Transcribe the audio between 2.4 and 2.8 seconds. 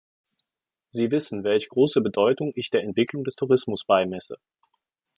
ich